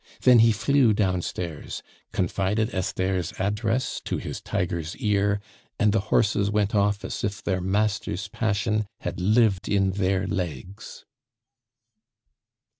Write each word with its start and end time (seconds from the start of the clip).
Then 0.21 0.39
he 0.39 0.51
flew 0.51 0.93
downstairs, 0.93 1.83
confided 2.11 2.73
Esther's 2.73 3.33
address 3.37 4.01
to 4.05 4.17
his 4.17 4.41
tiger's 4.41 4.95
ear, 4.97 5.39
and 5.77 5.91
the 5.93 5.99
horses 6.09 6.49
went 6.49 6.73
off 6.73 7.05
as 7.05 7.23
if 7.23 7.43
their 7.43 7.61
master's 7.61 8.27
passion 8.27 8.87
had 9.01 9.19
lived 9.21 9.69
in 9.69 9.91
their 9.91 10.25
legs. 10.25 11.05